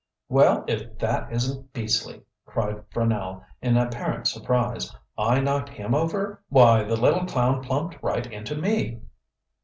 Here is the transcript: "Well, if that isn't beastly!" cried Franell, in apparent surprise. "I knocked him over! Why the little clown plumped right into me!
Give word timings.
"Well, 0.29 0.63
if 0.67 0.97
that 0.97 1.31
isn't 1.31 1.73
beastly!" 1.73 2.23
cried 2.47 2.89
Franell, 2.89 3.43
in 3.61 3.77
apparent 3.77 4.25
surprise. 4.25 4.91
"I 5.15 5.41
knocked 5.41 5.69
him 5.69 5.93
over! 5.93 6.41
Why 6.49 6.81
the 6.83 6.97
little 6.99 7.27
clown 7.27 7.61
plumped 7.63 8.01
right 8.01 8.25
into 8.25 8.55
me! 8.55 9.01